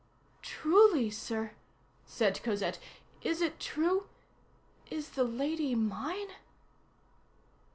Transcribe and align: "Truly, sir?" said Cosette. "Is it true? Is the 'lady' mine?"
"Truly, 0.41 1.11
sir?" 1.11 1.51
said 2.07 2.41
Cosette. 2.41 2.79
"Is 3.21 3.39
it 3.39 3.59
true? 3.59 4.07
Is 4.89 5.09
the 5.11 5.23
'lady' 5.23 5.75
mine?" 5.75 6.29